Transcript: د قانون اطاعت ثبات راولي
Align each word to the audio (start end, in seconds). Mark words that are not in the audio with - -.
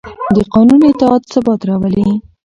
د 0.35 0.37
قانون 0.53 0.81
اطاعت 0.91 1.23
ثبات 1.31 1.61
راولي 1.69 2.09